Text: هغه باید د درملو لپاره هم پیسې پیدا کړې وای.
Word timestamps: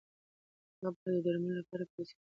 هغه 0.79 0.89
باید 0.99 1.21
د 1.23 1.23
درملو 1.25 1.53
لپاره 1.59 1.81
هم 1.83 1.89
پیسې 1.91 1.97
پیدا 1.97 2.09
کړې 2.11 2.15
وای. 2.15 2.17